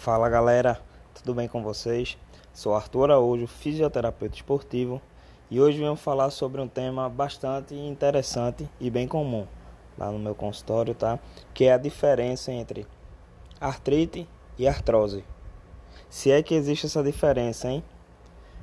[0.00, 0.80] Fala galera,
[1.12, 2.16] tudo bem com vocês?
[2.54, 4.98] Sou Arthur Araújo, fisioterapeuta esportivo
[5.50, 9.46] e hoje venho falar sobre um tema bastante interessante e bem comum
[9.98, 11.18] lá no meu consultório, tá?
[11.52, 12.86] Que é a diferença entre
[13.60, 14.26] artrite
[14.58, 15.22] e artrose.
[16.08, 17.84] Se é que existe essa diferença, hein?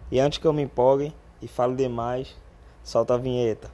[0.10, 2.36] E antes que eu me empolgue e fale demais,
[2.84, 3.70] solta a vinheta.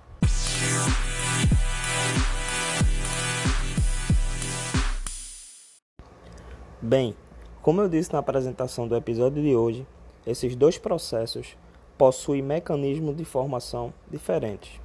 [6.81, 7.15] Bem,
[7.63, 9.87] como eu disse na apresentação do episódio de hoje,
[10.27, 11.55] esses dois processos
[11.97, 14.81] possuem mecanismos de formação diferentes.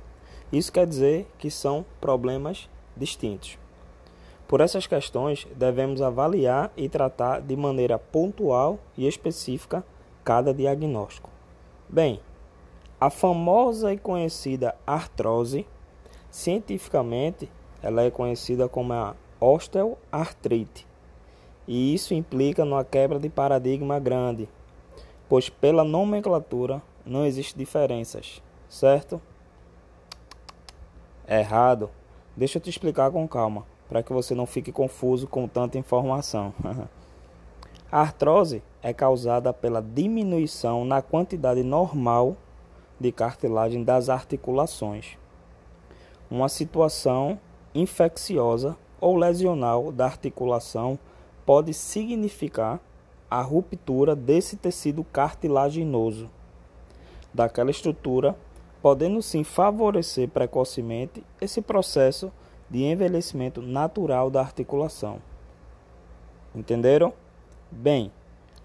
[0.53, 3.59] Isso quer dizer que são problemas distintos.
[4.47, 9.85] Por essas questões, devemos avaliar e tratar de maneira pontual e específica
[10.25, 11.31] cada diagnóstico.
[11.89, 12.21] Bem,
[13.01, 15.67] a famosa e conhecida artrose,
[16.31, 17.51] cientificamente,
[17.83, 20.88] ela é conhecida como a osteoartrite
[21.69, 24.49] e isso implica numa quebra de paradigma grande,
[25.29, 29.21] pois pela nomenclatura não existem diferenças, certo?
[31.29, 31.91] Errado.
[32.35, 36.55] Deixa eu te explicar com calma, para que você não fique confuso com tanta informação.
[37.93, 42.35] A artrose é causada pela diminuição na quantidade normal
[42.99, 45.19] de cartilagem das articulações.
[46.31, 47.39] Uma situação
[47.75, 50.99] infecciosa ou lesional da articulação
[51.49, 52.79] pode significar
[53.31, 56.29] a ruptura desse tecido cartilaginoso
[57.33, 58.37] daquela estrutura,
[58.83, 62.31] podendo sim favorecer precocemente esse processo
[62.69, 65.23] de envelhecimento natural da articulação.
[66.55, 67.15] Entenderam?
[67.73, 68.13] Bem,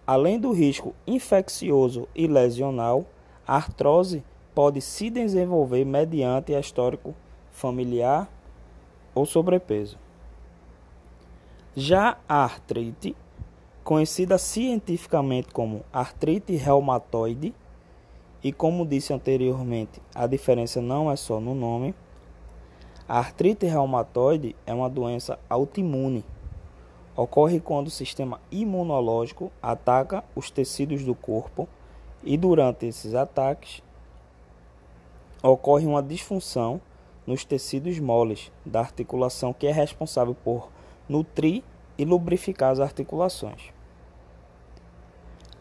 [0.06, 3.06] além do risco infeccioso e lesional,
[3.48, 7.16] a artrose pode se desenvolver mediante histórico
[7.50, 8.30] familiar
[9.16, 10.03] ou sobrepeso.
[11.76, 13.16] Já a artrite,
[13.84, 17.52] conhecida cientificamente como artrite reumatoide,
[18.44, 21.95] e como disse anteriormente, a diferença não é só no nome.
[23.08, 26.23] A artrite reumatoide é uma doença autoimune.
[27.16, 31.67] Ocorre quando o sistema imunológico ataca os tecidos do corpo
[32.23, 33.82] e durante esses ataques
[35.42, 36.80] ocorre uma disfunção
[37.26, 40.70] nos tecidos moles da articulação que é responsável por
[41.08, 41.64] nutrir
[41.97, 43.71] e lubrificar as articulações.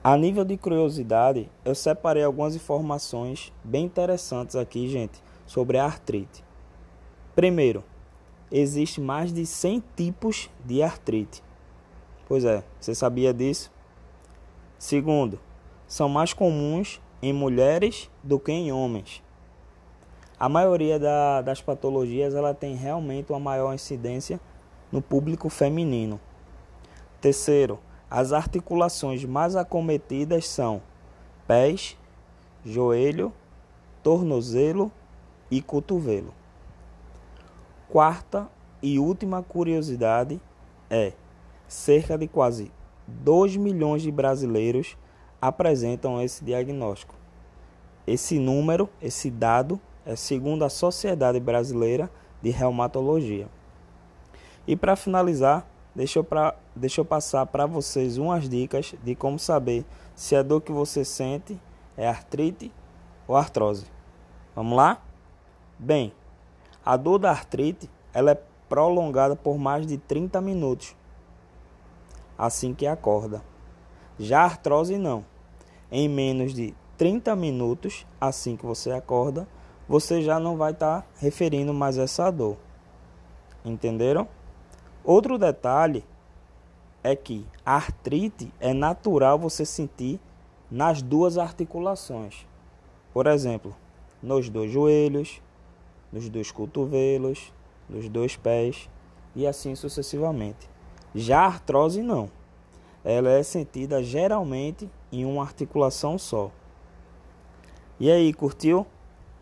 [0.04, 6.42] A nível de curiosidade, eu separei algumas informações bem interessantes aqui, gente, sobre a artrite.
[7.36, 7.84] Primeiro,
[8.50, 11.42] existe mais de 100 tipos de artrite.
[12.26, 13.70] Pois é, você sabia disso?
[14.78, 15.38] Segundo,
[15.86, 19.22] são mais comuns em mulheres do que em homens.
[20.38, 24.40] A maioria da, das patologias ela tem realmente uma maior incidência
[24.92, 26.20] no público feminino.
[27.20, 27.80] Terceiro,
[28.10, 30.82] as articulações mais acometidas são
[31.48, 31.96] pés,
[32.64, 33.32] joelho,
[34.02, 34.92] tornozelo
[35.50, 36.34] e cotovelo.
[37.88, 38.48] Quarta
[38.82, 40.40] e última curiosidade
[40.90, 41.14] é:
[41.66, 42.70] cerca de quase
[43.06, 44.96] 2 milhões de brasileiros
[45.40, 47.14] apresentam esse diagnóstico.
[48.06, 52.10] Esse número, esse dado, é segundo a Sociedade Brasileira
[52.42, 53.48] de Reumatologia.
[54.66, 59.38] E para finalizar, deixa eu, pra, deixa eu passar para vocês umas dicas de como
[59.38, 59.84] saber
[60.14, 61.58] se a dor que você sente
[61.96, 62.72] é artrite
[63.26, 63.86] ou artrose.
[64.54, 65.02] Vamos lá?
[65.78, 66.12] Bem,
[66.84, 70.96] a dor da artrite ela é prolongada por mais de 30 minutos
[72.38, 73.42] assim que acorda.
[74.18, 75.24] Já a artrose não.
[75.90, 79.46] Em menos de 30 minutos assim que você acorda,
[79.88, 82.56] você já não vai estar tá referindo mais essa dor.
[83.64, 84.26] Entenderam?
[85.04, 86.04] Outro detalhe
[87.02, 90.20] é que a artrite é natural você sentir
[90.70, 92.46] nas duas articulações.
[93.12, 93.74] Por exemplo,
[94.22, 95.42] nos dois joelhos,
[96.12, 97.52] nos dois cotovelos,
[97.88, 98.88] nos dois pés
[99.34, 100.70] e assim sucessivamente.
[101.14, 102.30] Já a artrose não.
[103.04, 106.50] Ela é sentida geralmente em uma articulação só.
[107.98, 108.86] E aí, curtiu?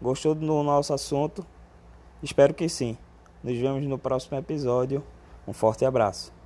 [0.00, 1.46] Gostou do nosso assunto?
[2.22, 2.96] Espero que sim.
[3.44, 5.04] Nos vemos no próximo episódio.
[5.46, 6.32] Um forte abraço.